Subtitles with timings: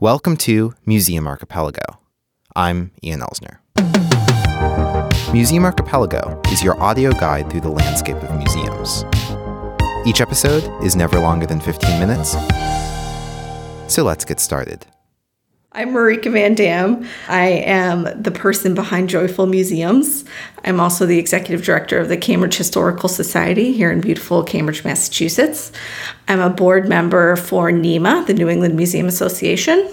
[0.00, 1.82] Welcome to Museum Archipelago.
[2.54, 3.58] I'm Ian Elsner.
[5.32, 9.04] Museum Archipelago is your audio guide through the landscape of museums.
[10.06, 12.36] Each episode is never longer than 15 minutes,
[13.92, 14.86] so let's get started.
[15.72, 17.06] I'm Marieke Van Damme.
[17.28, 20.24] I am the person behind Joyful Museums.
[20.64, 25.70] I'm also the executive director of the Cambridge Historical Society here in beautiful Cambridge, Massachusetts.
[26.26, 29.88] I'm a board member for NEMA, the New England Museum Association,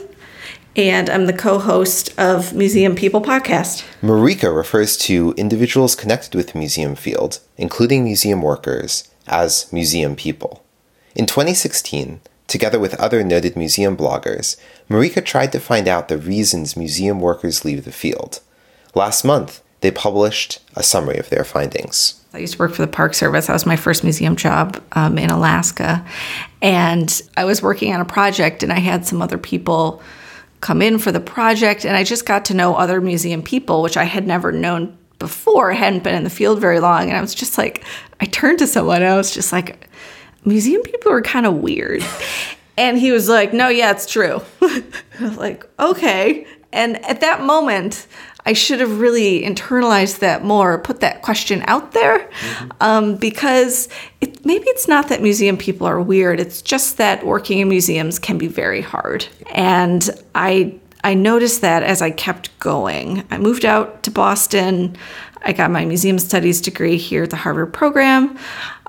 [0.78, 3.86] and I'm the co host of Museum People podcast.
[4.02, 10.64] Marieke refers to individuals connected with the museum field, including museum workers, as museum people.
[11.16, 14.58] In 2016, Together with other noted museum bloggers,
[14.90, 18.40] Marieke tried to find out the reasons museum workers leave the field.
[18.94, 22.22] Last month, they published a summary of their findings.
[22.34, 23.48] I used to work for the Park Service.
[23.48, 26.06] That was my first museum job um, in Alaska.
[26.62, 30.02] And I was working on a project, and I had some other people
[30.62, 31.86] come in for the project.
[31.86, 35.72] And I just got to know other museum people, which I had never known before.
[35.72, 37.04] I hadn't been in the field very long.
[37.04, 37.84] And I was just like,
[38.20, 39.90] I turned to someone, and I was just like,
[40.46, 42.04] museum people are kind of weird.
[42.78, 44.42] And he was like, no, yeah, it's true.
[44.62, 44.84] I
[45.22, 46.46] was like, okay.
[46.74, 48.06] And at that moment,
[48.46, 52.72] I should have really internalized that more, put that question out there, mm-hmm.
[52.82, 53.90] um, because
[54.22, 56.40] it, maybe it's not that museum people are weird.
[56.40, 59.26] It's just that working in museums can be very hard.
[59.52, 63.24] And I I noticed that as I kept going.
[63.30, 64.98] I moved out to Boston.
[65.44, 68.40] I got my museum studies degree here at the Harvard program.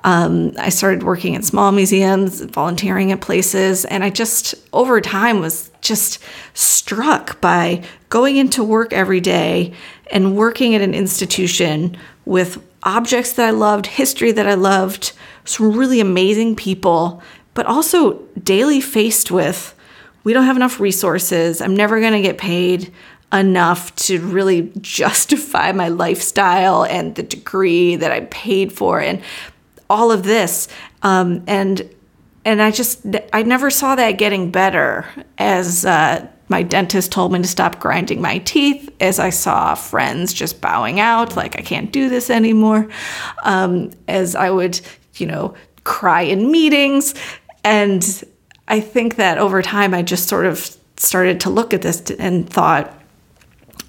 [0.07, 5.41] Um, I started working at small museums, volunteering at places, and I just, over time,
[5.41, 9.73] was just struck by going into work every day
[10.09, 15.11] and working at an institution with objects that I loved, history that I loved,
[15.43, 17.21] some really amazing people,
[17.53, 19.75] but also daily faced with
[20.23, 21.61] we don't have enough resources.
[21.61, 22.93] I'm never going to get paid
[23.33, 29.01] enough to really justify my lifestyle and the degree that I paid for.
[29.01, 29.21] And
[29.89, 30.67] all of this
[31.03, 31.89] um, and
[32.45, 35.05] and I just I never saw that getting better
[35.37, 40.33] as uh, my dentist told me to stop grinding my teeth as I saw friends
[40.33, 42.89] just bowing out like I can't do this anymore
[43.43, 44.79] um, as I would
[45.15, 47.15] you know cry in meetings
[47.63, 48.23] and
[48.67, 52.49] I think that over time I just sort of started to look at this and
[52.49, 52.93] thought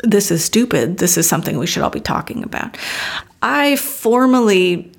[0.03, 0.99] this is stupid.
[0.99, 2.77] This is something we should all be talking about.
[3.43, 4.93] I formally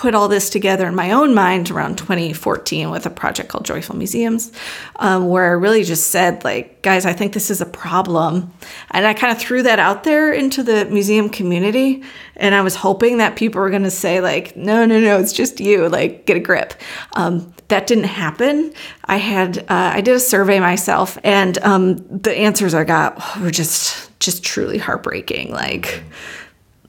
[0.00, 3.96] put all this together in my own mind around 2014 with a project called Joyful
[3.96, 4.50] Museums,
[4.96, 8.50] um, where I really just said, like, guys, I think this is a problem.
[8.92, 12.02] And I kind of threw that out there into the museum community.
[12.36, 15.34] And I was hoping that people were going to say, like, no, no, no, it's
[15.34, 16.72] just you, like, get a grip.
[17.12, 18.72] Um, that didn't happen.
[19.04, 23.50] I had, uh, I did a survey myself, and um, the answers I got were
[23.50, 25.52] just, just truly heartbreaking.
[25.52, 26.02] Like,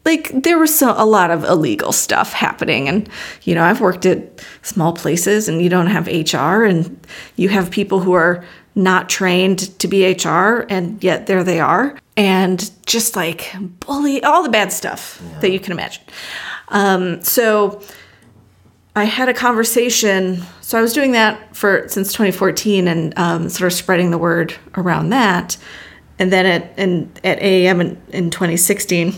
[0.06, 3.10] like there was so, a lot of illegal stuff happening and
[3.44, 7.72] you know i've worked at small places and you don't have hr and you have
[7.72, 8.44] people who are
[8.76, 14.44] not trained to be hr and yet there they are and just like bully all
[14.44, 15.40] the bad stuff yeah.
[15.40, 16.04] that you can imagine
[16.70, 17.82] um, so
[18.96, 23.72] i had a conversation so i was doing that for since 2014 and um, sort
[23.72, 25.58] of spreading the word around that
[26.18, 29.14] and then at, in, at aam in, in 2016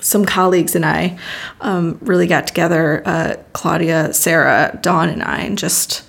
[0.00, 1.18] some colleagues and I
[1.60, 6.04] um, really got together, uh, Claudia, Sarah, Dawn, and I, and just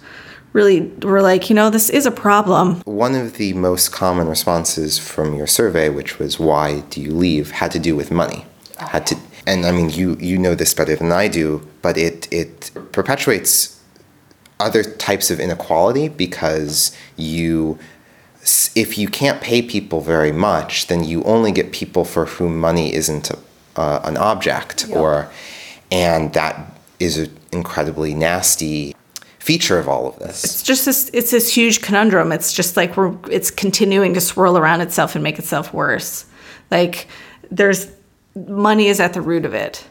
[0.53, 2.81] really were like, you know, this is a problem.
[2.81, 7.51] One of the most common responses from your survey, which was why do you leave,
[7.51, 8.45] had to do with money.
[8.77, 9.15] Had to,
[9.45, 13.79] and I mean, you you know this better than I do, but it it perpetuates
[14.59, 17.77] other types of inequality because you
[18.75, 22.93] if you can't pay people very much, then you only get people for whom money
[22.93, 23.37] isn't a
[23.75, 25.29] uh, an object or
[25.91, 28.95] and that is an incredibly nasty
[29.39, 30.43] feature of all of this.
[30.43, 32.31] It's just this it's this huge conundrum.
[32.31, 36.25] It's just like we're it's continuing to swirl around itself and make itself worse.
[36.69, 37.07] Like
[37.49, 37.91] there's
[38.35, 39.85] money is at the root of it.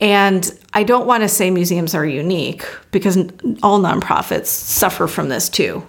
[0.00, 3.16] And I don't want to say museums are unique because
[3.62, 5.84] all nonprofits suffer from this too.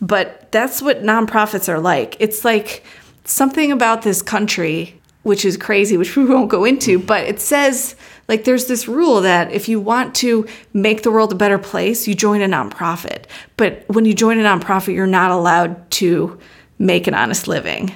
[0.00, 2.16] But that's what nonprofits are like.
[2.18, 2.84] It's like
[3.24, 7.96] something about this country which is crazy, which we won't go into, but it says
[8.28, 12.08] like there's this rule that if you want to make the world a better place,
[12.08, 13.24] you join a nonprofit.
[13.56, 16.38] But when you join a nonprofit, you're not allowed to
[16.78, 17.94] make an honest living.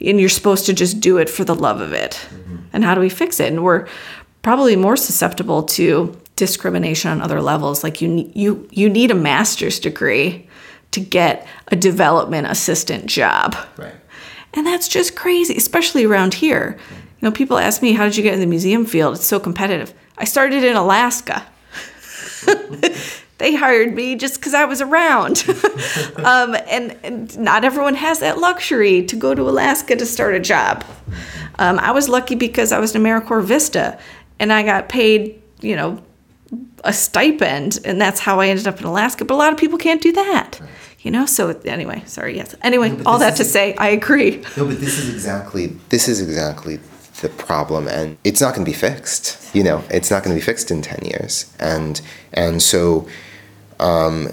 [0.00, 2.12] And you're supposed to just do it for the love of it.
[2.30, 2.56] Mm-hmm.
[2.72, 3.52] And how do we fix it?
[3.52, 3.88] And we're
[4.42, 7.82] probably more susceptible to discrimination on other levels.
[7.82, 10.48] Like you you you need a master's degree
[10.92, 13.56] to get a development assistant job.
[13.76, 13.94] Right.
[14.58, 16.76] And that's just crazy, especially around here.
[16.90, 19.14] You know, people ask me, how did you get in the museum field?
[19.14, 19.94] It's so competitive.
[20.16, 21.46] I started in Alaska.
[23.38, 25.44] they hired me just because I was around.
[26.16, 30.40] um, and, and, not everyone has that luxury to go to Alaska to start a
[30.40, 30.84] job.
[31.60, 33.96] Um, I was lucky because I was in AmeriCorps Vista
[34.40, 36.02] and I got paid, you know,
[36.82, 39.24] a stipend, and that's how I ended up in Alaska.
[39.24, 40.60] But a lot of people can't do that.
[41.00, 42.54] You know, so anyway, sorry, yes.
[42.62, 44.44] Anyway, no, all that to say, I agree.
[44.56, 46.80] No, but this is exactly this is exactly
[47.20, 50.40] the problem and it's not going to be fixed you know it's not going to
[50.40, 52.00] be fixed in 10 years and
[52.32, 53.08] and so
[53.80, 54.28] um,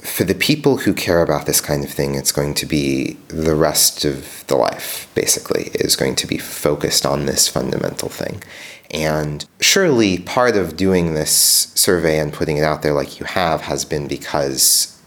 [0.00, 3.54] for the people who care about this kind of thing, it's going to be the
[3.54, 8.42] rest of the life, basically, is going to be focused on this fundamental thing.
[8.90, 11.30] And surely part of doing this
[11.74, 14.99] survey and putting it out there like you have has been because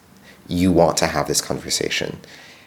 [0.47, 2.19] you want to have this conversation.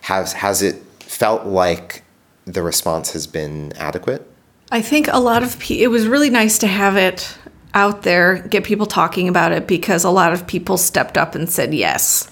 [0.03, 2.03] Has, has it felt like
[2.45, 4.31] the response has been adequate?
[4.71, 7.37] I think a lot of people, it was really nice to have it
[7.75, 11.49] out there, get people talking about it because a lot of people stepped up and
[11.49, 12.31] said, yes,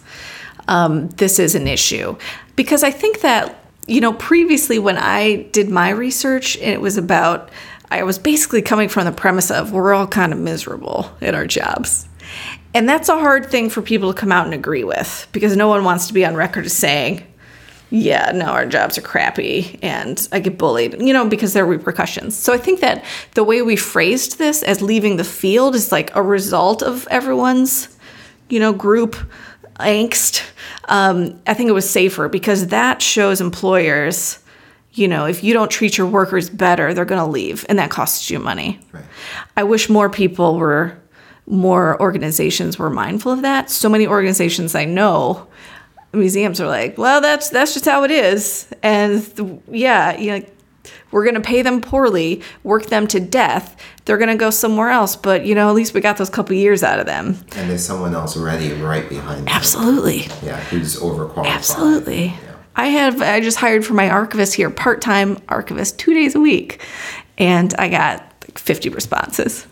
[0.69, 2.17] um, this is an issue.
[2.57, 7.51] Because I think that, you know, previously when I did my research, it was about,
[7.91, 11.47] I was basically coming from the premise of we're all kind of miserable in our
[11.47, 12.09] jobs.
[12.75, 15.69] And that's a hard thing for people to come out and agree with because no
[15.69, 17.25] one wants to be on record as saying,
[17.91, 21.69] yeah, no, our jobs are crappy and I get bullied, you know, because there are
[21.69, 22.37] repercussions.
[22.37, 23.05] So I think that
[23.35, 27.97] the way we phrased this as leaving the field is like a result of everyone's,
[28.49, 29.17] you know, group
[29.79, 30.45] angst.
[30.89, 34.41] Um, I think it was safer because that shows employers,
[34.95, 37.91] you know, if you don't treat your workers better, they're going to leave and that
[37.91, 38.81] costs you money.
[38.91, 39.05] Right.
[39.57, 40.99] I wish more people were,
[41.47, 43.71] more organizations were mindful of that.
[43.71, 45.47] So many organizations I know
[46.13, 50.47] museums are like, well, that's that's just how it is, and the, yeah, you know,
[51.11, 53.77] we're going to pay them poorly, work them to death.
[54.05, 56.55] They're going to go somewhere else, but you know, at least we got those couple
[56.57, 57.39] years out of them.
[57.57, 59.49] And there's someone else ready right behind them.
[59.49, 60.27] Absolutely.
[60.43, 61.47] Yeah, who's overqualified.
[61.47, 62.27] Absolutely.
[62.27, 62.57] Yeah.
[62.77, 66.81] I have I just hired for my archivist here, part-time archivist, 2 days a week,
[67.39, 69.67] and I got like 50 responses.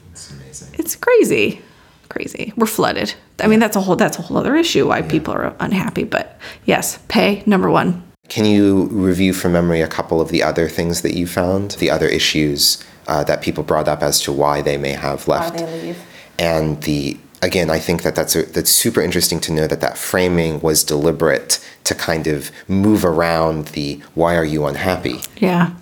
[0.82, 1.62] It's crazy
[2.12, 2.52] crazy.
[2.56, 3.14] We're flooded.
[3.40, 6.04] I mean, that's a whole that's a whole other issue why people are unhappy.
[6.04, 8.02] But yes, pay number one.
[8.28, 11.90] Can you review from memory a couple of the other things that you found, the
[11.90, 15.66] other issues uh, that people brought up as to why they may have left, why
[15.66, 16.02] they leave.
[16.38, 19.98] and the again, I think that that's a, that's super interesting to know that that
[19.98, 25.20] framing was deliberate to kind of move around the why are you unhappy?
[25.38, 25.74] Yeah.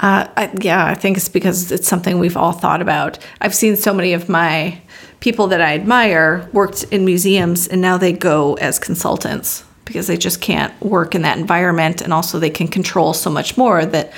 [0.00, 3.18] Uh, I, yeah, I think it's because it's something we've all thought about.
[3.40, 4.80] I've seen so many of my
[5.20, 10.16] people that I admire worked in museums and now they go as consultants because they
[10.16, 14.12] just can't work in that environment and also they can control so much more that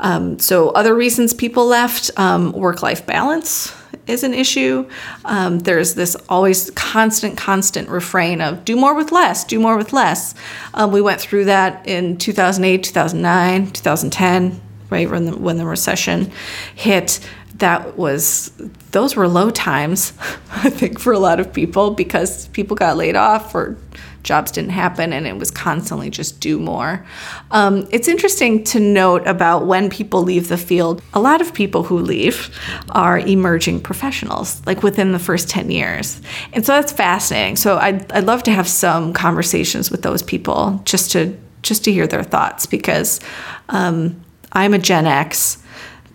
[0.00, 3.72] um, so other reasons people left um, work-life balance
[4.06, 4.88] is an issue.
[5.26, 9.92] Um, there's this always constant constant refrain of do more with less do more with
[9.92, 10.34] less.
[10.74, 14.60] Um, we went through that in 2008 2009 2010
[14.90, 16.30] right when the, when the recession
[16.74, 17.20] hit
[17.56, 18.52] that was
[18.90, 20.12] those were low times
[20.52, 23.76] i think for a lot of people because people got laid off or
[24.22, 27.04] jobs didn't happen and it was constantly just do more.
[27.50, 31.02] Um, it's interesting to note about when people leave the field.
[31.14, 32.54] A lot of people who leave
[32.90, 36.20] are emerging professionals like within the first 10 years.
[36.52, 37.56] And so that's fascinating.
[37.56, 41.92] So i'd, I'd love to have some conversations with those people just to just to
[41.92, 43.20] hear their thoughts because
[43.68, 44.18] um,
[44.52, 45.58] i'm a gen x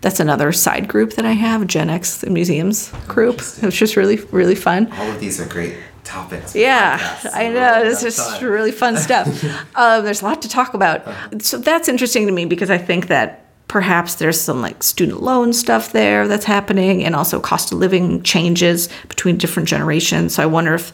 [0.00, 3.38] that's another side group that I have, Gen X Museums group.
[3.38, 4.92] It's just really, really fun.
[4.92, 5.74] All of these are great
[6.04, 6.54] topics.
[6.54, 7.82] Yeah, I know.
[7.82, 9.26] It's just really fun stuff.
[9.74, 11.06] um, there's a lot to talk about.
[11.42, 15.52] So that's interesting to me because I think that perhaps there's some like student loan
[15.52, 20.34] stuff there that's happening and also cost of living changes between different generations.
[20.34, 20.92] So I wonder if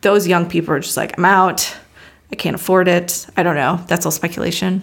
[0.00, 1.76] those young people are just like, I'm out
[2.30, 3.26] I can't afford it.
[3.38, 3.80] I don't know.
[3.86, 4.82] That's all speculation.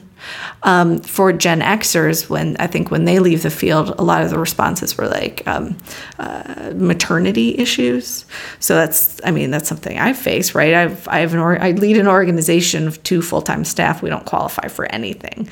[0.63, 4.31] Um, for Gen Xers, when I think when they leave the field, a lot of
[4.31, 5.77] the responses were like um,
[6.17, 8.25] uh, maternity issues.
[8.59, 10.73] So that's, I mean, that's something I face, right?
[10.73, 14.01] I've, I have an, or, I lead an organization of two full time staff.
[14.01, 15.47] We don't qualify for anything.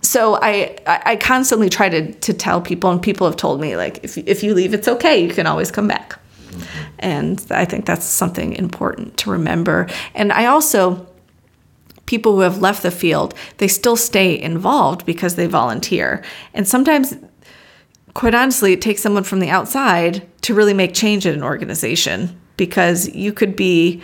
[0.00, 4.04] So I, I constantly try to, to tell people, and people have told me like,
[4.04, 5.24] if if you leave, it's okay.
[5.24, 6.18] You can always come back.
[6.50, 6.94] Mm-hmm.
[6.98, 9.88] And I think that's something important to remember.
[10.14, 11.06] And I also
[12.12, 16.22] people who have left the field, they still stay involved because they volunteer.
[16.52, 17.16] And sometimes,
[18.12, 22.38] quite honestly, it takes someone from the outside to really make change in an organization
[22.58, 24.02] because you could be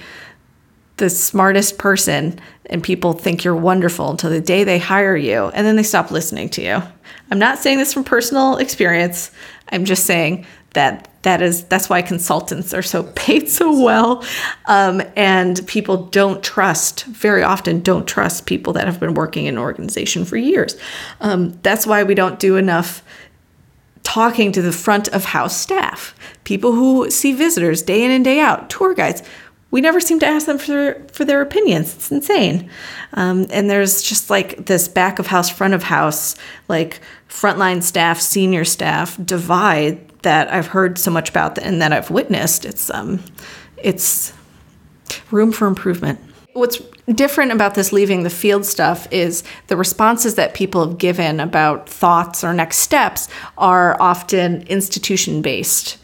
[0.97, 5.67] the smartest person and people think you're wonderful until the day they hire you and
[5.67, 6.83] then they stop listening to you.
[7.31, 9.31] I'm not saying this from personal experience.
[9.71, 10.47] I'm just saying
[10.78, 14.25] that that is that's why consultants are so paid so well
[14.66, 19.56] um, and people don't trust very often don't trust people that have been working in
[19.56, 20.76] an organization for years
[21.20, 23.02] um, that's why we don't do enough
[24.04, 28.38] talking to the front of house staff people who see visitors day in and day
[28.38, 29.23] out tour guides
[29.70, 31.94] we never seem to ask them for for their opinions.
[31.94, 32.70] It's insane.
[33.12, 36.37] Um, and there's just like this back of house, front of house,
[36.68, 42.11] like frontline staff, senior staff divide that I've heard so much about and that I've
[42.11, 42.65] witnessed.
[42.65, 43.23] It's um,
[43.77, 44.33] it's
[45.31, 46.21] room for improvement.
[46.55, 46.79] What's
[47.15, 51.89] different about this leaving the field stuff is the responses that people have given about
[51.89, 55.99] thoughts or next steps are often institution based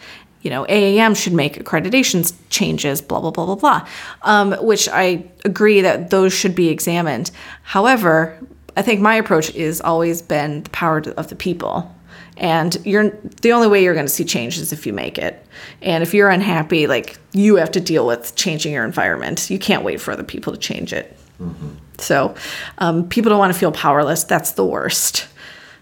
[0.44, 3.88] you know, AAM should make accreditation changes, blah, blah, blah, blah, blah,
[4.22, 7.30] um, which I agree that those should be examined.
[7.62, 8.38] However,
[8.76, 11.90] I think my approach is always been the power of the people.
[12.36, 13.10] And you're
[13.42, 15.46] the only way you're going to see change is if you make it.
[15.82, 19.50] And if you're unhappy, like you have to deal with changing your environment.
[19.50, 21.16] You can't wait for other people to change it.
[21.40, 21.68] Mm-hmm.
[21.98, 22.34] So
[22.78, 24.24] um, people don't want to feel powerless.
[24.24, 25.28] That's the worst.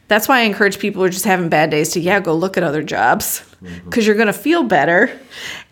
[0.08, 2.58] That's why I encourage people who are just having bad days to, yeah, go look
[2.58, 4.00] at other jobs because mm-hmm.
[4.02, 5.10] you're going to feel better.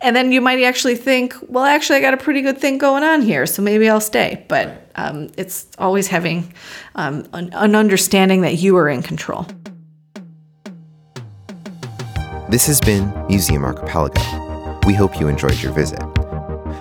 [0.01, 3.03] And then you might actually think, well, actually, I got a pretty good thing going
[3.03, 4.43] on here, so maybe I'll stay.
[4.47, 6.51] But um, it's always having
[6.95, 9.45] um, an, an understanding that you are in control.
[12.51, 14.19] This has been Museum Archipelago.
[14.85, 16.01] We hope you enjoyed your visit.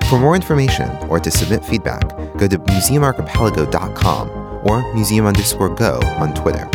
[0.09, 4.31] For more information or to submit feedback, go to museumarchipelago.com
[4.69, 6.69] or museum underscore go on Twitter.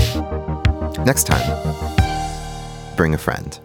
[1.03, 3.59] Next time, bring a friend.